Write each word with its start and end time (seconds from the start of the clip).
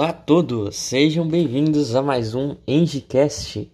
Olá 0.00 0.08
a 0.08 0.12
todos, 0.14 0.76
sejam 0.76 1.28
bem-vindos 1.28 1.94
a 1.94 2.00
mais 2.00 2.34
um 2.34 2.56
EngieCast. 2.66 3.70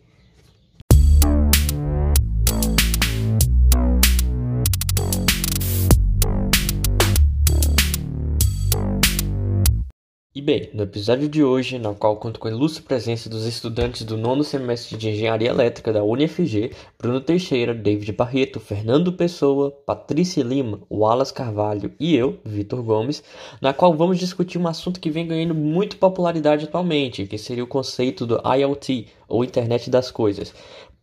Bem, 10.46 10.70
no 10.72 10.84
episódio 10.84 11.28
de 11.28 11.42
hoje, 11.42 11.76
na 11.76 11.92
qual 11.92 12.18
conto 12.18 12.38
com 12.38 12.46
a 12.46 12.52
ilustre 12.52 12.80
presença 12.80 13.28
dos 13.28 13.44
estudantes 13.46 14.04
do 14.04 14.16
nono 14.16 14.44
semestre 14.44 14.96
de 14.96 15.08
Engenharia 15.08 15.48
Elétrica 15.48 15.92
da 15.92 16.04
UniFG, 16.04 16.70
Bruno 16.96 17.20
Teixeira, 17.20 17.74
David 17.74 18.12
Barreto, 18.12 18.60
Fernando 18.60 19.12
Pessoa, 19.12 19.72
Patrícia 19.84 20.44
Lima, 20.44 20.78
Wallace 20.88 21.34
Carvalho 21.34 21.92
e 21.98 22.14
eu, 22.14 22.38
Vitor 22.44 22.80
Gomes, 22.84 23.24
na 23.60 23.72
qual 23.72 23.92
vamos 23.92 24.20
discutir 24.20 24.56
um 24.56 24.68
assunto 24.68 25.00
que 25.00 25.10
vem 25.10 25.26
ganhando 25.26 25.52
muito 25.52 25.96
popularidade 25.96 26.66
atualmente, 26.66 27.26
que 27.26 27.38
seria 27.38 27.64
o 27.64 27.66
conceito 27.66 28.24
do 28.24 28.40
IoT, 28.46 29.08
ou 29.26 29.42
Internet 29.42 29.90
das 29.90 30.12
Coisas. 30.12 30.54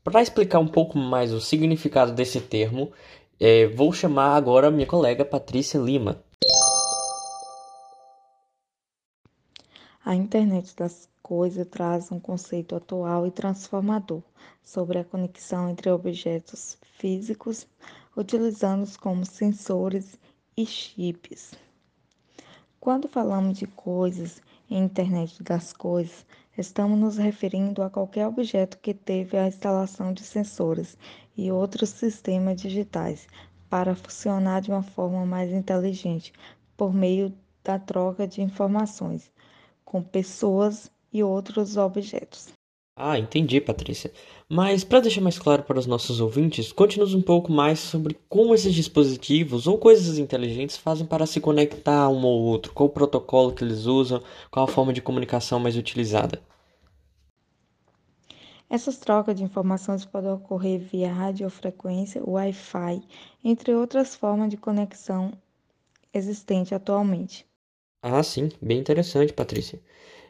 Para 0.06 0.22
explicar 0.22 0.60
um 0.60 0.68
pouco 0.68 0.98
mais 0.98 1.34
o 1.34 1.42
significado 1.42 2.14
desse 2.14 2.40
termo, 2.40 2.94
eh, 3.38 3.68
vou 3.68 3.92
chamar 3.92 4.38
agora 4.38 4.72
minha 4.72 4.88
colega 4.88 5.26
Patrícia 5.26 5.80
Lima. 5.80 6.24
A 10.06 10.14
internet 10.14 10.76
das 10.76 11.08
coisas 11.22 11.66
traz 11.66 12.12
um 12.12 12.20
conceito 12.20 12.76
atual 12.76 13.26
e 13.26 13.32
transformador 13.32 14.22
sobre 14.62 15.00
a 15.00 15.06
conexão 15.06 15.70
entre 15.70 15.90
objetos 15.90 16.78
físicos, 16.98 17.66
utilizando-os 18.14 18.98
como 18.98 19.26
sensores 19.26 20.20
e 20.58 20.66
chips. 20.66 21.54
Quando 22.82 23.08
falamos 23.08 23.58
de 23.58 23.66
coisas 23.66 24.42
em 24.70 24.84
internet 24.84 25.42
das 25.42 25.72
coisas, 25.72 26.26
estamos 26.58 27.00
nos 27.00 27.18
referindo 27.18 27.82
a 27.82 27.90
qualquer 27.90 28.28
objeto 28.28 28.80
que 28.80 28.94
teve 28.94 29.38
a 29.38 29.48
instalação 29.48 30.12
de 30.12 30.24
sensores 30.24 30.98
e 31.38 31.50
outros 31.50 31.92
sistemas 31.92 32.60
digitais 32.60 33.26
para 33.70 33.96
funcionar 33.96 34.60
de 34.60 34.70
uma 34.70 34.84
forma 34.84 35.26
mais 35.26 35.50
inteligente 35.50 36.34
por 36.76 36.94
meio 36.94 37.34
da 37.64 37.80
troca 37.80 38.28
de 38.28 38.42
informações 38.42 39.32
com 39.94 40.02
pessoas 40.02 40.90
e 41.14 41.22
outros 41.22 41.78
objetos. 41.78 42.48
Ah, 42.96 43.20
entendi, 43.20 43.62
Patrícia. 43.62 44.12
Mas 44.50 44.84
para 44.84 45.02
deixar 45.02 45.22
mais 45.22 45.38
claro 45.38 45.62
para 45.62 45.78
os 45.78 45.86
nossos 45.86 46.20
ouvintes, 46.20 46.72
conte-nos 46.72 47.14
um 47.14 47.22
pouco 47.22 47.52
mais 47.52 47.78
sobre 47.78 48.18
como 48.28 48.56
esses 48.56 48.74
dispositivos 48.74 49.68
ou 49.68 49.78
coisas 49.78 50.18
inteligentes 50.18 50.78
fazem 50.78 51.06
para 51.06 51.28
se 51.28 51.40
conectar 51.40 52.10
um 52.10 52.26
ao 52.26 52.40
outro, 52.40 52.74
qual 52.74 52.90
o 52.90 52.92
protocolo 52.92 53.54
que 53.54 53.64
eles 53.64 53.86
usam, 53.86 54.20
qual 54.50 54.66
a 54.66 54.68
forma 54.68 54.92
de 54.92 55.02
comunicação 55.02 55.60
mais 55.60 55.78
utilizada. 55.78 56.42
Essas 58.68 58.98
trocas 58.98 59.36
de 59.36 59.44
informações 59.44 60.06
podem 60.06 60.32
ocorrer 60.32 60.80
via 60.80 61.14
radiofrequência, 61.14 62.24
Wi-Fi, 62.26 63.04
entre 63.44 63.76
outras 63.76 64.16
formas 64.16 64.50
de 64.50 64.58
conexão 64.58 65.32
existentes 66.12 66.74
atualmente. 66.74 67.46
Ah, 68.04 68.22
sim, 68.22 68.50
bem 68.62 68.80
interessante, 68.80 69.34
Patrícia. 69.34 69.80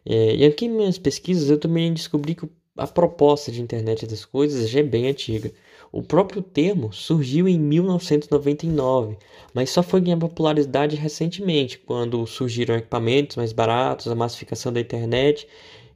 É, 0.06 0.36
e 0.36 0.46
aqui 0.46 0.66
em 0.66 0.70
minhas 0.70 0.98
pesquisas 1.00 1.50
eu 1.50 1.60
também 1.60 1.94
descobri 1.94 2.36
que 2.36 2.48
a 2.78 2.88
proposta 2.88 3.52
de 3.52 3.62
internet 3.62 4.06
das 4.08 4.26
coisas 4.26 4.70
já 4.70 4.82
é 4.82 4.84
bem 4.84 5.08
antiga. 5.08 5.52
O 5.92 6.04
próprio 6.04 6.42
termo 6.44 6.94
surgiu 6.94 7.48
em 7.48 7.60
1999, 7.60 9.17
mas 9.54 9.72
só 9.72 9.83
foi 9.83 10.02
ganhar 10.02 10.17
popularidade 10.20 10.95
recentemente, 10.98 11.80
quando 11.80 12.26
surgiram 12.28 12.76
equipamentos 12.76 13.38
mais 13.38 13.54
baratos, 13.54 14.08
a 14.08 14.16
massificação 14.16 14.73
da 14.73 14.82
internet 14.82 15.48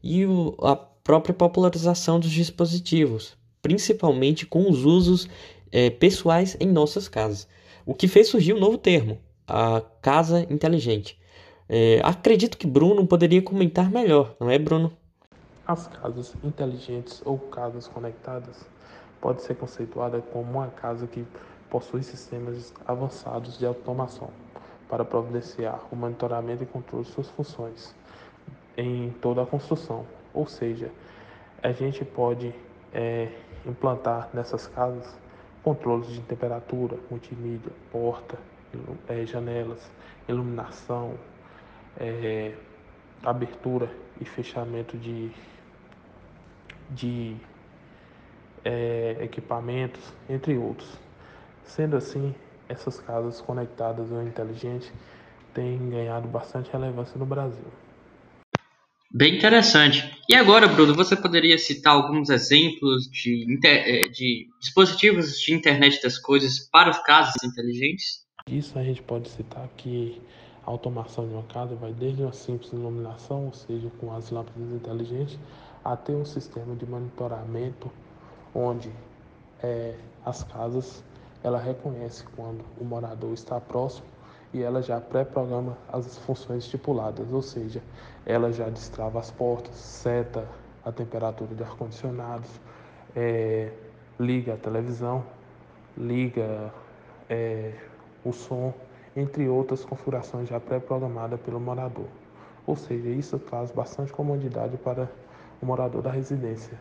e 0.03 0.25
o, 0.25 0.55
a 0.61 0.75
própria 0.75 1.33
popularização 1.35 2.19
dos 2.19 2.31
dispositivos, 2.31 3.37
principalmente 3.61 4.45
com 4.47 4.69
os 4.69 4.85
usos 4.85 5.27
é, 5.71 5.89
pessoais 5.91 6.57
em 6.59 6.67
nossas 6.67 7.07
casas. 7.09 7.47
O 7.85 7.93
que 7.93 8.07
fez 8.07 8.29
surgir 8.29 8.53
um 8.53 8.59
novo 8.59 8.77
termo, 8.77 9.19
a 9.47 9.81
casa 10.01 10.45
inteligente. 10.49 11.17
É, 11.69 11.99
acredito 12.03 12.57
que 12.57 12.65
Bruno 12.65 13.05
poderia 13.05 13.41
comentar 13.41 13.89
melhor, 13.91 14.35
não 14.39 14.49
é, 14.49 14.57
Bruno? 14.57 14.91
As 15.65 15.87
casas 15.87 16.33
inteligentes 16.43 17.21
ou 17.25 17.37
casas 17.37 17.87
conectadas 17.87 18.65
pode 19.19 19.41
ser 19.41 19.55
conceituada 19.55 20.21
como 20.21 20.49
uma 20.49 20.67
casa 20.67 21.05
que 21.07 21.25
possui 21.69 22.03
sistemas 22.03 22.73
avançados 22.85 23.57
de 23.59 23.65
automação 23.65 24.29
para 24.87 25.03
providenciar 25.03 25.81
o 25.91 25.95
monitoramento 25.95 26.63
e 26.63 26.65
controle 26.65 27.03
de 27.03 27.11
suas 27.11 27.29
funções 27.29 27.93
em 28.77 29.09
toda 29.21 29.41
a 29.41 29.45
construção. 29.45 30.05
Ou 30.33 30.47
seja, 30.47 30.89
a 31.61 31.73
gente 31.73 32.05
pode 32.05 32.53
é, 32.93 33.29
implantar 33.65 34.29
nessas 34.33 34.67
casas 34.67 35.17
controles 35.63 36.07
de 36.07 36.21
temperatura, 36.21 36.97
multimídia, 37.09 37.71
porta, 37.91 38.37
é, 39.07 39.25
janelas, 39.25 39.91
iluminação, 40.29 41.15
é, 41.99 42.53
abertura 43.23 43.89
e 44.19 44.25
fechamento 44.25 44.97
de, 44.97 45.31
de 46.89 47.35
é, 48.63 49.17
equipamentos, 49.21 50.01
entre 50.29 50.57
outros. 50.57 50.89
Sendo 51.63 51.97
assim, 51.97 52.33
essas 52.69 52.99
casas 52.99 53.41
conectadas 53.41 54.11
ou 54.11 54.23
inteligentes 54.23 54.91
têm 55.53 55.89
ganhado 55.89 56.27
bastante 56.27 56.71
relevância 56.71 57.17
no 57.17 57.25
Brasil. 57.25 57.65
Bem 59.09 59.37
interessante. 59.37 60.03
E 60.29 60.35
agora, 60.35 60.67
Bruno, 60.67 60.93
você 60.93 61.15
poderia 61.15 61.57
citar 61.57 61.93
alguns 61.93 62.29
exemplos 62.29 63.09
de, 63.09 63.57
é, 63.65 64.07
de 64.09 64.49
dispositivos 64.59 65.39
de 65.39 65.53
internet 65.53 66.01
das 66.03 66.19
coisas 66.19 66.59
para 66.59 66.89
as 66.89 67.01
casas 67.03 67.41
inteligentes? 67.43 68.27
Isso 68.47 68.77
a 68.77 68.83
gente 68.83 69.01
pode 69.01 69.29
citar 69.29 69.67
que 69.77 70.21
automação 70.71 71.27
de 71.27 71.33
uma 71.33 71.43
casa 71.43 71.75
vai 71.75 71.93
desde 71.93 72.21
uma 72.21 72.33
simples 72.33 72.71
iluminação, 72.73 73.45
ou 73.45 73.53
seja, 73.53 73.89
com 73.99 74.13
as 74.13 74.29
lâmpadas 74.29 74.69
inteligentes, 74.71 75.39
até 75.83 76.11
um 76.11 76.25
sistema 76.25 76.75
de 76.75 76.85
monitoramento 76.85 77.89
onde 78.53 78.91
é, 79.63 79.95
as 80.25 80.43
casas 80.43 81.03
ela 81.43 81.57
reconhece 81.57 82.25
quando 82.35 82.63
o 82.79 82.83
morador 82.83 83.33
está 83.33 83.59
próximo 83.61 84.05
e 84.53 84.61
ela 84.61 84.81
já 84.81 84.99
pré-programa 84.99 85.77
as 85.91 86.17
funções 86.19 86.65
estipuladas, 86.65 87.31
ou 87.31 87.41
seja, 87.41 87.81
ela 88.25 88.51
já 88.51 88.69
destrava 88.69 89.19
as 89.19 89.31
portas, 89.31 89.75
seta 89.75 90.47
a 90.83 90.91
temperatura 90.91 91.53
de 91.53 91.63
ar-condicionado, 91.63 92.47
é, 93.15 93.71
liga 94.19 94.53
a 94.55 94.57
televisão, 94.57 95.23
liga 95.97 96.73
é, 97.29 97.73
o 98.23 98.33
som 98.33 98.73
entre 99.17 99.49
outras 99.49 99.83
configurações 99.83 100.47
já 100.47 100.59
pré-programadas 100.59 101.39
pelo 101.41 101.59
morador. 101.59 102.05
Ou 102.67 102.75
seja, 102.75 103.09
isso 103.09 103.39
traz 103.39 103.71
bastante 103.71 104.13
comodidade 104.13 104.77
para 104.77 105.09
o 105.59 105.65
morador 105.65 106.03
da 106.03 106.11
residência, 106.11 106.77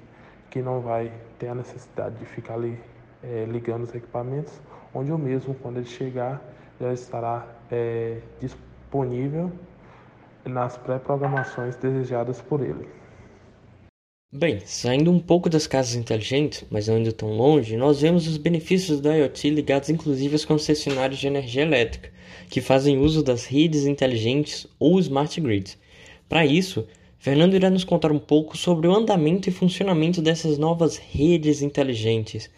que 0.51 0.61
não 0.61 0.81
vai 0.81 1.11
ter 1.39 1.49
a 1.49 1.55
necessidade 1.55 2.17
de 2.17 2.27
ficar 2.27 2.55
ali 2.55 2.79
é, 3.23 3.47
ligando 3.47 3.85
os 3.85 3.95
equipamentos, 3.95 4.61
onde 4.95 5.11
o 5.11 5.17
mesmo, 5.17 5.55
quando 5.55 5.79
ele 5.79 5.87
chegar, 5.87 6.43
já 6.79 6.93
estará 6.93 7.47
é, 7.71 8.21
disponível 8.39 9.51
nas 10.45 10.77
pré-programações 10.77 11.75
desejadas 11.77 12.43
por 12.43 12.61
ele. 12.61 12.87
Bem, 14.33 14.59
saindo 14.67 15.11
um 15.13 15.21
pouco 15.21 15.49
das 15.49 15.69
casas 15.69 15.95
inteligentes, 15.95 16.65
mas 16.69 16.89
não 16.89 16.99
indo 16.99 17.13
tão 17.13 17.37
longe, 17.37 17.77
nós 17.77 18.01
vemos 18.01 18.27
os 18.27 18.37
benefícios 18.37 19.01
do 19.01 19.09
IoT 19.09 19.51
ligados 19.51 19.89
inclusive 19.89 20.35
aos 20.35 20.45
concessionários 20.45 21.21
de 21.21 21.29
energia 21.29 21.63
elétrica, 21.63 22.13
que 22.51 22.61
fazem 22.61 22.99
uso 22.99 23.23
das 23.23 23.47
redes 23.47 23.87
inteligentes 23.87 24.67
ou 24.81 24.99
smart 24.99 25.41
grids. 25.41 25.79
Para 26.29 26.45
isso, 26.45 26.89
Fernando 27.19 27.55
irá 27.55 27.71
nos 27.71 27.85
contar 27.85 28.11
um 28.11 28.19
pouco 28.19 28.57
sobre 28.57 28.89
o 28.89 28.95
andamento 28.95 29.49
e 29.49 29.53
funcionamento 29.53 30.21
dessas 30.21 30.59
novas 30.59 30.97
redes 30.97 31.63
inteligentes. 31.63 32.51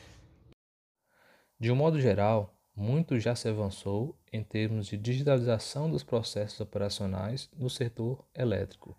De 1.60 1.70
um 1.70 1.76
modo 1.76 2.00
geral, 2.00 2.56
muito 2.74 3.20
já 3.20 3.34
se 3.34 3.46
avançou 3.46 4.16
em 4.32 4.42
termos 4.42 4.86
de 4.86 4.96
digitalização 4.96 5.90
dos 5.90 6.02
processos 6.02 6.60
operacionais 6.60 7.50
no 7.58 7.68
setor 7.68 8.24
elétrico 8.34 8.96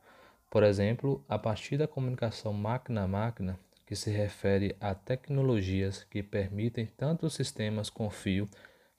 por 0.49 0.63
exemplo, 0.63 1.23
a 1.29 1.37
partir 1.37 1.77
da 1.77 1.87
comunicação 1.87 2.51
máquina 2.53 3.03
a 3.03 3.07
máquina, 3.07 3.59
que 3.85 3.95
se 3.95 4.11
refere 4.11 4.75
a 4.79 4.93
tecnologias 4.93 6.03
que 6.03 6.21
permitem 6.21 6.87
tanto 6.97 7.25
os 7.25 7.33
sistemas 7.33 7.89
com 7.89 8.09
fio 8.09 8.47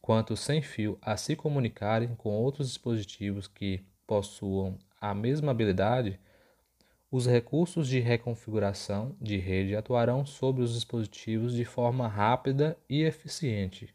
quanto 0.00 0.36
sem 0.36 0.62
fio 0.62 0.98
a 1.00 1.16
se 1.16 1.36
comunicarem 1.36 2.14
com 2.16 2.30
outros 2.30 2.68
dispositivos 2.68 3.46
que 3.46 3.84
possuam 4.06 4.78
a 5.00 5.14
mesma 5.14 5.52
habilidade, 5.52 6.18
os 7.10 7.26
recursos 7.26 7.88
de 7.88 8.00
reconfiguração 8.00 9.16
de 9.20 9.36
rede 9.36 9.74
atuarão 9.74 10.24
sobre 10.24 10.62
os 10.62 10.74
dispositivos 10.74 11.54
de 11.54 11.64
forma 11.64 12.06
rápida 12.06 12.76
e 12.88 13.02
eficiente. 13.02 13.94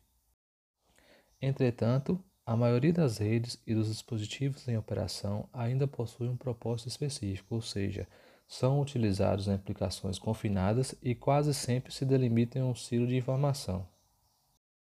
Entretanto, 1.42 2.22
A 2.46 2.56
maioria 2.56 2.94
das 2.94 3.18
redes 3.18 3.60
e 3.66 3.74
dos 3.74 3.88
dispositivos 3.88 4.68
em 4.68 4.78
operação 4.78 5.50
ainda 5.52 5.88
possui 5.88 6.28
um 6.28 6.38
propósito 6.38 6.88
específico, 6.88 7.56
ou 7.56 7.62
seja, 7.62 8.08
são 8.48 8.80
utilizados 8.80 9.48
em 9.48 9.54
aplicações 9.54 10.20
confinadas 10.20 10.94
e 11.02 11.16
quase 11.16 11.56
sempre 11.56 11.92
se 11.92 12.06
delimitam 12.06 12.62
em 12.62 12.66
um 12.70 12.76
silo 12.76 13.08
de 13.08 13.16
informação. 13.16 13.88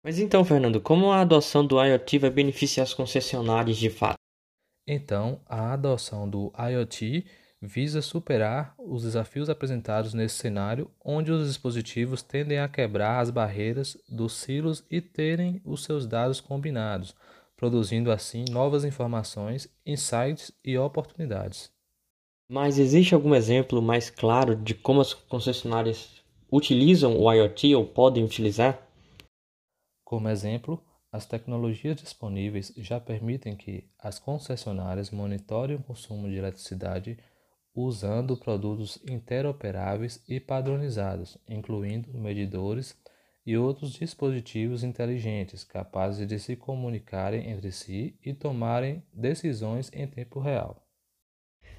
Mas 0.03 0.17
então, 0.17 0.43
Fernando, 0.43 0.81
como 0.81 1.11
a 1.11 1.21
adoção 1.21 1.65
do 1.65 1.79
IoT 1.79 2.17
vai 2.17 2.31
beneficiar 2.31 2.85
as 2.85 2.93
concessionárias 2.93 3.77
de 3.77 3.89
fato? 3.89 4.17
Então, 4.87 5.39
a 5.45 5.73
adoção 5.73 6.27
do 6.27 6.51
IoT 6.57 7.23
visa 7.61 8.01
superar 8.01 8.75
os 8.77 9.03
desafios 9.03 9.49
apresentados 9.49 10.13
nesse 10.13 10.35
cenário, 10.35 10.91
onde 11.05 11.31
os 11.31 11.47
dispositivos 11.47 12.21
tendem 12.21 12.59
a 12.59 12.67
quebrar 12.67 13.19
as 13.19 13.29
barreiras 13.29 13.97
dos 14.09 14.33
silos 14.33 14.83
e 14.91 14.99
terem 14.99 15.61
os 15.63 15.83
seus 15.85 16.05
dados 16.05 16.41
combinados, 16.41 17.15
produzindo 17.63 18.11
assim 18.11 18.43
novas 18.51 18.83
informações, 18.83 19.69
insights 19.85 20.51
e 20.65 20.77
oportunidades. 20.77 21.71
Mas 22.45 22.77
existe 22.77 23.15
algum 23.15 23.33
exemplo 23.33 23.81
mais 23.81 24.09
claro 24.09 24.53
de 24.53 24.73
como 24.73 24.99
as 24.99 25.13
concessionárias 25.13 26.21
utilizam 26.51 27.17
o 27.17 27.31
IoT 27.31 27.73
ou 27.73 27.87
podem 27.87 28.25
utilizar? 28.25 28.85
Como 30.03 30.27
exemplo, 30.27 30.83
as 31.09 31.25
tecnologias 31.25 31.95
disponíveis 31.95 32.73
já 32.75 32.99
permitem 32.99 33.55
que 33.55 33.89
as 33.97 34.19
concessionárias 34.19 35.09
monitorem 35.09 35.77
o 35.77 35.83
consumo 35.83 36.27
de 36.27 36.35
eletricidade 36.35 37.17
usando 37.73 38.35
produtos 38.35 38.99
interoperáveis 39.07 40.21
e 40.27 40.37
padronizados, 40.37 41.37
incluindo 41.47 42.13
medidores 42.13 42.93
e 43.45 43.57
outros 43.57 43.93
dispositivos 43.93 44.83
inteligentes 44.83 45.63
capazes 45.63 46.27
de 46.27 46.39
se 46.39 46.55
comunicarem 46.55 47.49
entre 47.49 47.71
si 47.71 48.15
e 48.23 48.33
tomarem 48.33 49.03
decisões 49.13 49.91
em 49.93 50.07
tempo 50.07 50.39
real. 50.39 50.81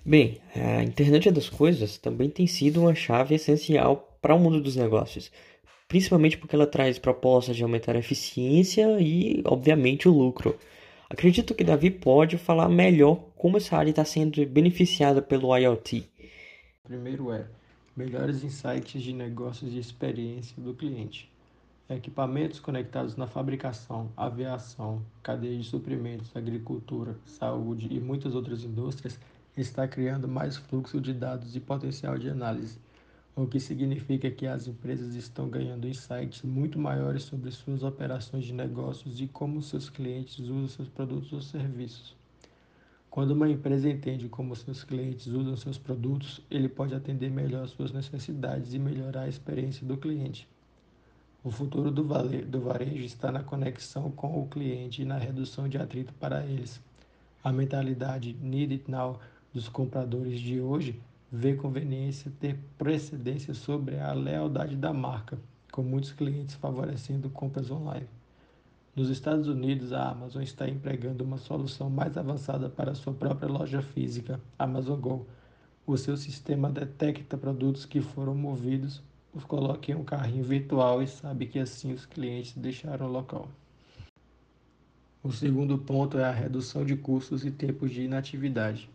Bem, 0.05 0.39
a 0.55 0.83
internet 0.83 1.31
das 1.31 1.49
coisas 1.49 1.97
também 1.97 2.29
tem 2.29 2.47
sido 2.47 2.83
uma 2.83 2.95
chave 2.95 3.35
essencial 3.35 4.19
para 4.21 4.35
o 4.35 4.39
mundo 4.39 4.61
dos 4.61 4.77
negócios, 4.77 5.33
principalmente 5.89 6.37
porque 6.37 6.55
ela 6.55 6.67
traz 6.67 6.99
propostas 6.99 7.57
de 7.57 7.63
aumentar 7.63 7.97
a 7.97 8.01
eficiência 8.01 9.01
e, 9.01 9.43
obviamente, 9.47 10.07
o 10.07 10.13
lucro. 10.13 10.59
Acredito 11.09 11.55
que 11.55 11.65
Davi 11.65 11.91
pode 11.91 12.37
falar 12.37 12.69
melhor 12.69 13.17
como 13.37 13.57
essa 13.57 13.77
área 13.77 13.91
está 13.91 14.05
sendo 14.05 14.45
beneficiada 14.47 15.23
pelo 15.23 15.57
IoT. 15.57 16.05
Primeiro 16.83 17.33
é 17.33 17.47
melhores 17.97 18.43
insights 18.43 19.03
de 19.03 19.13
negócios 19.13 19.73
e 19.73 19.79
experiência 19.79 20.61
do 20.61 20.75
cliente. 20.75 21.31
Equipamentos 21.87 22.59
conectados 22.61 23.15
na 23.15 23.27
fabricação, 23.27 24.11
aviação, 24.17 25.05
cadeia 25.23 25.59
de 25.59 25.65
suprimentos, 25.65 26.35
agricultura, 26.35 27.15
saúde 27.27 27.89
e 27.91 28.01
muitas 28.01 28.35
outras 28.35 28.65
indústrias 28.65 29.21
está 29.55 29.87
criando 29.87 30.27
mais 30.27 30.57
fluxo 30.57 30.99
de 30.99 31.13
dados 31.13 31.55
e 31.55 31.61
potencial 31.61 32.17
de 32.17 32.31
análise, 32.31 32.79
o 33.37 33.47
que 33.47 33.61
significa 33.61 34.31
que 34.31 34.47
as 34.47 34.67
empresas 34.67 35.15
estão 35.15 35.47
ganhando 35.51 35.87
insights 35.87 36.41
muito 36.41 36.79
maiores 36.79 37.25
sobre 37.25 37.51
suas 37.51 37.83
operações 37.83 38.47
de 38.47 38.55
negócios 38.55 39.21
e 39.21 39.27
como 39.27 39.61
seus 39.61 39.91
clientes 39.91 40.39
usam 40.39 40.67
seus 40.69 40.89
produtos 40.89 41.35
ou 41.35 41.43
serviços. 41.43 42.17
Quando 43.11 43.33
uma 43.33 43.51
empresa 43.51 43.91
entende 43.91 44.27
como 44.31 44.57
seus 44.57 44.83
clientes 44.83 45.27
usam 45.27 45.55
seus 45.55 45.77
produtos, 45.77 46.41
ele 46.51 46.69
pode 46.69 46.95
atender 46.95 47.31
melhor 47.31 47.69
suas 47.69 47.93
necessidades 47.93 48.73
e 48.73 48.79
melhorar 48.79 49.25
a 49.25 49.29
experiência 49.29 49.87
do 49.87 49.99
cliente. 49.99 50.49
O 51.45 51.51
futuro 51.51 51.91
do, 51.91 52.03
do 52.03 52.61
varejo 52.63 53.05
está 53.05 53.31
na 53.31 53.43
conexão 53.43 54.11
com 54.11 54.41
o 54.41 54.49
cliente 54.49 55.03
e 55.03 55.05
na 55.05 55.19
redução 55.19 55.69
de 55.69 55.77
atrito 55.77 56.11
para 56.15 56.43
eles. 56.43 56.81
A 57.45 57.53
mentalidade 57.53 58.33
Need 58.41 58.73
It 58.73 58.91
Now 58.91 59.21
dos 59.53 59.69
compradores 59.69 60.41
de 60.41 60.59
hoje 60.59 60.99
vê 61.31 61.55
conveniência 61.55 62.33
ter 62.41 62.59
precedência 62.79 63.53
sobre 63.53 64.01
a 64.01 64.15
lealdade 64.15 64.75
da 64.75 64.91
marca, 64.95 65.39
com 65.71 65.83
muitos 65.83 66.13
clientes 66.13 66.55
favorecendo 66.55 67.29
compras 67.29 67.71
online. 67.71 68.09
Nos 68.97 69.11
Estados 69.11 69.47
Unidos, 69.47 69.93
a 69.93 70.13
Amazon 70.13 70.43
está 70.43 70.67
empregando 70.67 71.25
uma 71.25 71.37
solução 71.37 71.91
mais 71.91 72.17
avançada 72.17 72.71
para 72.71 72.95
sua 72.95 73.13
própria 73.13 73.51
loja 73.51 73.83
física, 73.83 74.41
Amazon 74.59 74.99
Go. 74.99 75.27
O 75.87 75.99
seu 75.99 76.17
sistema 76.17 76.71
detecta 76.71 77.37
produtos 77.37 77.85
que 77.85 78.01
foram 78.01 78.35
movidos 78.35 79.03
os 79.35 79.43
coloque 79.43 79.91
em 79.91 79.97
um 79.97 80.05
carrinho 80.05 80.45
virtual 80.45 81.03
e 81.03 81.09
sabe 81.09 81.47
que 81.47 81.59
assim 81.59 81.93
os 81.93 82.07
clientes 82.07 82.55
deixaram 82.57 83.07
o 83.07 83.13
local. 83.13 83.49
O 85.23 85.33
segundo 85.33 85.77
ponto 85.77 86.19
é 86.19 86.25
a 86.25 86.31
redução 86.31 86.85
de 86.85 86.95
custos 86.95 87.45
e 87.45 87.51
tempos 87.51 87.91
de 87.91 88.03
inatividade. 88.03 88.89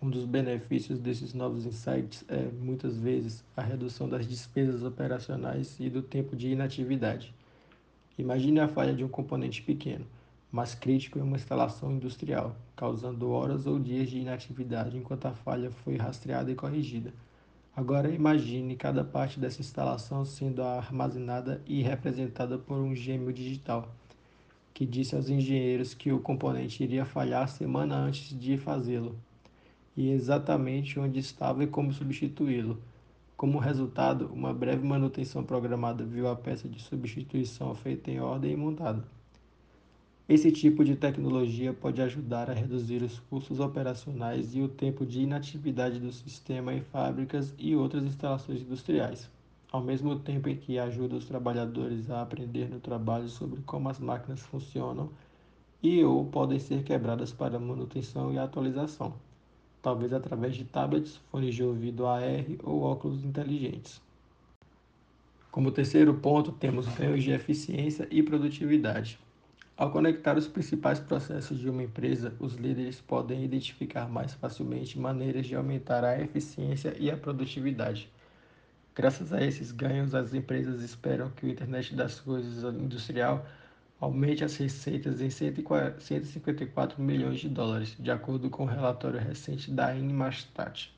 Um 0.00 0.10
dos 0.10 0.24
benefícios 0.26 0.98
desses 0.98 1.32
novos 1.32 1.64
insights 1.64 2.24
é, 2.28 2.50
muitas 2.52 2.98
vezes, 2.98 3.42
a 3.56 3.62
redução 3.62 4.08
das 4.08 4.28
despesas 4.28 4.82
operacionais 4.82 5.80
e 5.80 5.88
do 5.88 6.02
tempo 6.02 6.36
de 6.36 6.50
inatividade. 6.50 7.34
Imagine 8.18 8.60
a 8.60 8.68
falha 8.68 8.94
de 8.94 9.02
um 9.02 9.08
componente 9.08 9.62
pequeno, 9.62 10.06
mas 10.52 10.74
crítico 10.74 11.18
em 11.18 11.22
uma 11.22 11.36
instalação 11.36 11.90
industrial, 11.90 12.54
causando 12.76 13.30
horas 13.30 13.66
ou 13.66 13.78
dias 13.78 14.08
de 14.08 14.18
inatividade 14.18 14.96
enquanto 14.96 15.26
a 15.26 15.32
falha 15.32 15.70
foi 15.70 15.96
rastreada 15.96 16.52
e 16.52 16.54
corrigida. 16.54 17.12
Agora 17.76 18.08
imagine 18.08 18.76
cada 18.76 19.02
parte 19.02 19.40
dessa 19.40 19.60
instalação 19.60 20.24
sendo 20.24 20.62
armazenada 20.62 21.60
e 21.66 21.82
representada 21.82 22.56
por 22.56 22.76
um 22.78 22.94
gêmeo 22.94 23.32
digital, 23.32 23.92
que 24.72 24.86
disse 24.86 25.16
aos 25.16 25.28
engenheiros 25.28 25.92
que 25.92 26.12
o 26.12 26.20
componente 26.20 26.84
iria 26.84 27.04
falhar 27.04 27.48
semana 27.48 27.96
antes 27.96 28.38
de 28.38 28.56
fazê-lo, 28.56 29.18
e 29.96 30.08
exatamente 30.08 31.00
onde 31.00 31.18
estava 31.18 31.64
e 31.64 31.66
como 31.66 31.92
substituí-lo. 31.92 32.80
Como 33.36 33.58
resultado, 33.58 34.30
uma 34.32 34.54
breve 34.54 34.86
manutenção 34.86 35.42
programada 35.42 36.04
viu 36.04 36.28
a 36.28 36.36
peça 36.36 36.68
de 36.68 36.80
substituição 36.80 37.74
feita 37.74 38.08
em 38.08 38.20
ordem 38.20 38.52
e 38.52 38.56
montada. 38.56 39.04
Esse 40.26 40.50
tipo 40.50 40.82
de 40.82 40.96
tecnologia 40.96 41.74
pode 41.74 42.00
ajudar 42.00 42.48
a 42.48 42.54
reduzir 42.54 43.02
os 43.02 43.18
custos 43.28 43.60
operacionais 43.60 44.54
e 44.56 44.62
o 44.62 44.68
tempo 44.68 45.04
de 45.04 45.20
inatividade 45.20 46.00
do 46.00 46.10
sistema 46.10 46.72
em 46.72 46.80
fábricas 46.80 47.52
e 47.58 47.76
outras 47.76 48.02
instalações 48.04 48.62
industriais, 48.62 49.30
ao 49.70 49.82
mesmo 49.82 50.18
tempo 50.18 50.48
em 50.48 50.56
que 50.56 50.78
ajuda 50.78 51.16
os 51.16 51.26
trabalhadores 51.26 52.10
a 52.10 52.22
aprender 52.22 52.70
no 52.70 52.80
trabalho 52.80 53.28
sobre 53.28 53.60
como 53.66 53.90
as 53.90 53.98
máquinas 53.98 54.40
funcionam 54.40 55.10
e 55.82 56.02
ou 56.02 56.24
podem 56.24 56.58
ser 56.58 56.82
quebradas 56.84 57.30
para 57.30 57.58
manutenção 57.58 58.32
e 58.32 58.38
atualização, 58.38 59.12
talvez 59.82 60.10
através 60.14 60.56
de 60.56 60.64
tablets, 60.64 61.16
fones 61.30 61.54
de 61.54 61.62
ouvido 61.62 62.06
AR 62.06 62.46
ou 62.62 62.80
óculos 62.80 63.22
inteligentes. 63.22 64.00
Como 65.50 65.70
terceiro 65.70 66.14
ponto, 66.14 66.50
temos 66.50 66.88
ganhos 66.96 67.22
de 67.22 67.30
eficiência 67.30 68.08
e 68.10 68.22
produtividade. 68.22 69.18
Ao 69.76 69.90
conectar 69.90 70.38
os 70.38 70.46
principais 70.46 71.00
processos 71.00 71.58
de 71.58 71.68
uma 71.68 71.82
empresa, 71.82 72.32
os 72.38 72.54
líderes 72.54 73.00
podem 73.00 73.42
identificar 73.42 74.08
mais 74.08 74.32
facilmente 74.32 74.96
maneiras 74.96 75.46
de 75.46 75.56
aumentar 75.56 76.04
a 76.04 76.20
eficiência 76.20 76.94
e 76.96 77.10
a 77.10 77.16
produtividade. 77.16 78.08
Graças 78.94 79.32
a 79.32 79.44
esses 79.44 79.72
ganhos, 79.72 80.14
as 80.14 80.32
empresas 80.32 80.80
esperam 80.80 81.28
que 81.30 81.44
o 81.44 81.48
Internet 81.48 81.92
das 81.96 82.20
Coisas 82.20 82.62
industrial 82.72 83.44
aumente 84.00 84.44
as 84.44 84.56
receitas 84.56 85.20
em 85.20 85.28
154 85.28 87.02
milhões 87.02 87.40
de 87.40 87.48
dólares, 87.48 87.96
de 87.98 88.12
acordo 88.12 88.48
com 88.48 88.62
o 88.62 88.66
um 88.66 88.68
relatório 88.68 89.18
recente 89.18 89.72
da 89.72 89.92
Inmarstat. 89.96 90.94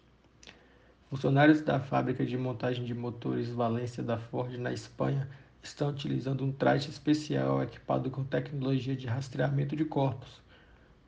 Funcionários 1.09 1.63
da 1.63 1.81
fábrica 1.81 2.27
de 2.27 2.37
montagem 2.37 2.85
de 2.85 2.93
motores 2.93 3.49
Valência 3.49 4.03
da 4.03 4.19
Ford, 4.19 4.59
na 4.59 4.71
Espanha, 4.71 5.27
estão 5.67 5.89
utilizando 5.89 6.45
um 6.45 6.53
traje 6.53 6.89
especial 6.89 7.63
equipado 7.63 8.11
com 8.11 8.25
tecnologia 8.25 8.97
de 8.97 9.07
rastreamento 9.07 9.77
de 9.77 9.85
corpos. 9.85 10.41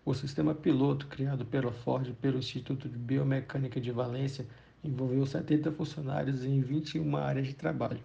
O 0.04 0.14
sistema 0.14 0.54
piloto, 0.54 1.06
criado 1.06 1.44
pela 1.44 1.70
Ford 1.70 2.12
pelo 2.20 2.38
Instituto 2.38 2.88
de 2.88 2.96
Biomecânica 2.96 3.80
de 3.80 3.92
Valência, 3.92 4.46
envolveu 4.82 5.24
70 5.26 5.70
funcionários 5.72 6.44
em 6.44 6.60
21 6.60 7.16
áreas 7.16 7.46
de 7.46 7.54
trabalho. 7.54 8.00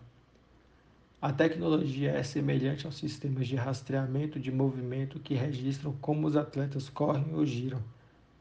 A 1.21 1.31
tecnologia 1.31 2.11
é 2.11 2.23
semelhante 2.23 2.85
aos 2.85 2.97
sistemas 2.97 3.47
de 3.47 3.55
rastreamento 3.55 4.39
de 4.39 4.51
movimento 4.51 5.19
que 5.19 5.33
registram 5.33 5.93
como 6.01 6.27
os 6.27 6.35
atletas 6.35 6.89
correm 6.89 7.33
ou 7.33 7.45
giram, 7.45 7.81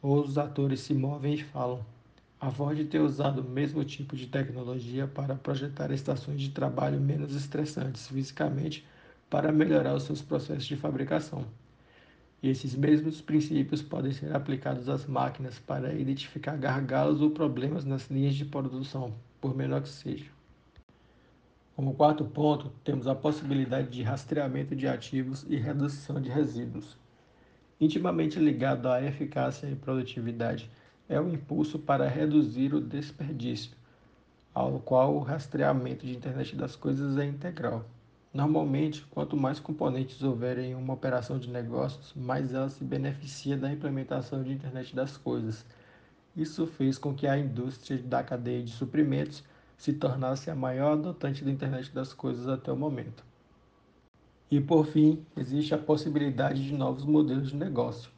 ou 0.03 0.21
os 0.23 0.37
atores 0.37 0.81
se 0.81 0.93
movem 0.93 1.35
e 1.35 1.45
falam. 1.45 1.85
A 2.43 2.51
Ford 2.51 2.77
tem 2.89 3.01
usado 3.01 3.41
o 3.41 3.49
mesmo 3.49 3.85
tipo 3.85 4.17
de 4.17 4.27
tecnologia 4.27 5.07
para 5.07 5.37
projetar 5.37 5.93
estações 5.93 6.41
de 6.41 6.51
trabalho 6.51 7.01
menos 7.01 7.37
estressantes 7.37 8.09
fisicamente 8.09 8.85
para 9.31 9.53
melhorar 9.53 9.95
os 9.95 10.03
seus 10.03 10.21
processos 10.21 10.65
de 10.65 10.77
fabricação. 10.77 11.47
E 12.43 12.49
esses 12.49 12.75
mesmos 12.75 13.21
princípios 13.21 13.81
podem 13.81 14.11
ser 14.11 14.35
aplicados 14.35 14.89
às 14.89 15.07
máquinas 15.07 15.61
para 15.61 15.95
identificar 15.95 16.57
gargalos 16.57 17.21
ou 17.21 17.31
problemas 17.31 17.85
nas 17.85 18.11
linhas 18.11 18.35
de 18.35 18.45
produção, 18.45 19.15
por 19.41 19.55
menor 19.55 19.81
que 19.83 19.89
seja. 19.89 20.27
Como 21.77 21.95
quarto 21.95 22.25
ponto, 22.25 22.73
temos 22.83 23.07
a 23.07 23.15
possibilidade 23.15 23.89
de 23.89 24.03
rastreamento 24.03 24.75
de 24.75 24.89
ativos 24.89 25.47
e 25.49 25.55
redução 25.55 26.21
de 26.21 26.29
resíduos. 26.29 26.99
intimamente 27.81 28.41
ligado 28.41 28.89
à 28.89 29.01
eficácia 29.01 29.69
e 29.69 29.77
produtividade, 29.77 30.69
é 31.09 31.21
o 31.21 31.29
impulso 31.29 31.79
para 31.79 32.09
reduzir 32.09 32.75
o 32.75 32.81
desperdício, 32.81 33.73
ao 34.55 34.79
qual 34.81 35.15
o 35.15 35.21
rastreamento 35.21 36.07
de 36.07 36.17
internet 36.17 36.55
das 36.57 36.77
coisas 36.77 37.17
é 37.19 37.25
integral. 37.25 37.85
Normalmente, 38.33 39.05
quanto 39.11 39.37
mais 39.37 39.61
componentes 39.61 40.23
houverem 40.23 40.71
em 40.71 40.75
uma 40.75 40.95
operação 40.95 41.39
de 41.39 41.51
negócios, 41.51 42.15
mais 42.15 42.55
ela 42.55 42.71
se 42.71 42.83
beneficia 42.83 43.59
da 43.59 43.71
implementação 43.71 44.43
de 44.43 44.53
internet 44.53 44.95
das 44.95 45.19
coisas. 45.19 45.67
Isso 46.35 46.67
fez 46.67 46.97
com 46.97 47.15
que 47.15 47.27
a 47.27 47.37
indústria 47.39 47.99
da 47.99 48.23
cadeia 48.23 48.63
de 48.63 48.73
suprimentos 48.73 49.45
se 49.77 49.93
tornasse 49.93 50.49
a 50.49 50.55
maior 50.55 50.93
adotante 50.93 51.45
da 51.45 51.51
internet 51.51 51.91
das 51.93 52.13
coisas 52.13 52.49
até 52.49 52.71
o 52.71 52.77
momento. 52.77 53.25
E 54.49 54.61
por 54.61 54.87
fim, 54.87 55.27
existe 55.35 55.75
a 55.75 55.79
possibilidade 55.79 56.63
de 56.63 56.73
novos 56.73 57.05
modelos 57.05 57.49
de 57.49 57.57
negócio. 57.57 58.12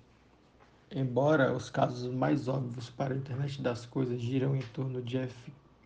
Embora 0.91 1.53
os 1.53 1.71
casos 1.71 2.13
mais 2.13 2.47
óbvios 2.47 2.91
para 2.91 3.15
a 3.15 3.17
internet 3.17 3.61
das 3.61 3.87
coisas 3.87 4.21
giram 4.21 4.55
em 4.55 4.63
torno 4.63 5.03
de 5.03 5.19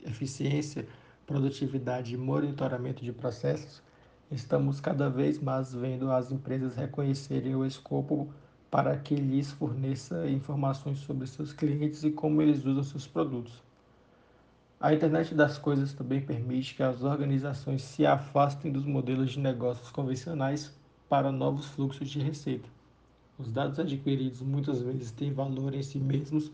eficiência, 0.05 0.87
produtividade 1.27 2.15
e 2.15 2.17
monitoramento 2.17 3.05
de 3.05 3.13
processos, 3.13 3.83
estamos 4.31 4.81
cada 4.81 5.09
vez 5.09 5.39
mais 5.39 5.73
vendo 5.73 6.11
as 6.11 6.31
empresas 6.33 6.75
reconhecerem 6.75 7.55
o 7.55 7.65
escopo 7.65 8.29
para 8.71 8.97
que 8.99 9.15
lhes 9.15 9.51
forneça 9.53 10.29
informações 10.29 10.99
sobre 10.99 11.27
seus 11.27 11.53
clientes 11.53 12.05
e 12.05 12.11
como 12.11 12.43
eles 12.43 12.65
usam 12.67 12.83
seus 12.83 13.07
produtos. 13.07 13.63
A 14.81 14.93
internet 14.93 15.35
das 15.35 15.59
coisas 15.59 15.93
também 15.93 16.21
permite 16.21 16.75
que 16.75 16.83
as 16.83 17.03
organizações 17.03 17.83
se 17.83 18.05
afastem 18.05 18.71
dos 18.71 18.85
modelos 18.85 19.33
de 19.33 19.41
negócios 19.41 19.91
convencionais 19.91 20.73
para 21.09 21.33
novos 21.33 21.67
fluxos 21.67 22.11
de 22.11 22.21
receita. 22.21 22.78
Os 23.39 23.53
dados 23.53 23.79
adquiridos 23.79 24.43
muitas 24.43 24.83
vezes 24.83 25.13
têm 25.13 25.33
valor 25.33 25.73
em 25.73 25.83
si 25.83 26.01
mesmos, 26.01 26.51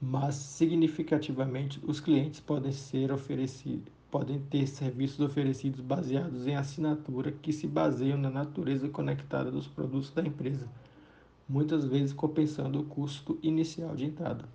mas 0.00 0.36
significativamente 0.36 1.80
os 1.84 1.98
clientes 1.98 2.38
podem 2.38 2.70
ser 2.70 3.10
oferecidos, 3.10 3.92
podem 4.08 4.38
ter 4.38 4.68
serviços 4.68 5.18
oferecidos 5.18 5.80
baseados 5.80 6.46
em 6.46 6.54
assinatura 6.54 7.32
que 7.32 7.52
se 7.52 7.66
baseiam 7.66 8.16
na 8.16 8.30
natureza 8.30 8.88
conectada 8.88 9.50
dos 9.50 9.66
produtos 9.66 10.12
da 10.12 10.22
empresa, 10.22 10.68
muitas 11.48 11.84
vezes 11.84 12.12
compensando 12.12 12.78
o 12.78 12.84
custo 12.84 13.36
inicial 13.42 13.96
de 13.96 14.04
entrada. 14.04 14.48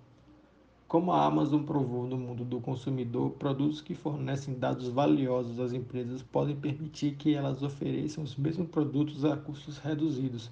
Como 0.88 1.12
a 1.12 1.26
Amazon 1.26 1.62
provou 1.62 2.06
no 2.06 2.16
mundo 2.16 2.42
do 2.42 2.58
consumidor, 2.58 3.32
produtos 3.32 3.82
que 3.82 3.94
fornecem 3.94 4.58
dados 4.58 4.88
valiosos 4.88 5.60
às 5.60 5.74
empresas 5.74 6.22
podem 6.22 6.56
permitir 6.56 7.16
que 7.16 7.34
elas 7.34 7.62
ofereçam 7.62 8.24
os 8.24 8.34
mesmos 8.34 8.68
produtos 8.68 9.26
a 9.26 9.36
custos 9.36 9.76
reduzidos, 9.76 10.50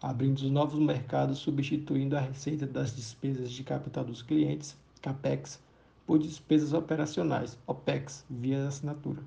abrindo 0.00 0.48
novos 0.50 0.78
mercados, 0.78 1.38
substituindo 1.38 2.16
a 2.16 2.20
receita 2.20 2.66
das 2.66 2.94
despesas 2.94 3.50
de 3.50 3.62
capital 3.62 4.04
dos 4.04 4.22
clientes, 4.22 4.76
CAPEX, 5.00 5.60
por 6.06 6.18
despesas 6.18 6.72
operacionais, 6.72 7.58
OPEX, 7.66 8.24
via 8.30 8.68
assinatura. 8.68 9.20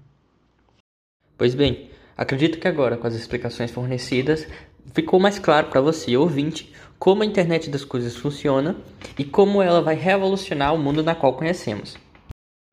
Pois 1.38 1.54
bem, 1.54 1.90
acredito 2.18 2.60
que 2.60 2.68
agora, 2.68 2.98
com 2.98 3.08
as 3.08 3.16
explicações 3.16 3.72
fornecidas, 3.72 4.48
ficou 4.94 5.20
mais 5.20 5.40
claro 5.40 5.68
para 5.68 5.82
você, 5.82 6.16
ouvinte, 6.16 6.74
como 6.98 7.24
a 7.24 7.26
internet 7.26 7.70
das 7.70 7.86
coisas 7.86 8.16
funciona 8.16 8.76
e 9.18 9.24
como 9.24 9.62
ela 9.62 9.82
vai 9.82 9.96
revolucionar 9.96 10.74
o 10.74 10.78
mundo 10.78 11.04
na 11.04 11.16
qual 11.16 11.34
conhecemos. 11.34 11.98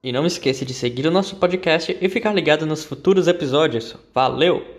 E 0.05 0.13
não 0.13 0.27
esqueça 0.27 0.65
de 0.65 0.75
seguir 0.75 1.07
o 1.07 1.11
nosso 1.11 1.37
podcast 1.37 1.97
e 2.01 2.09
ficar 2.09 2.33
ligado 2.33 2.67
nos 2.67 2.85
futuros 2.85 3.27
episódios. 3.27 3.97
Valeu! 4.15 4.76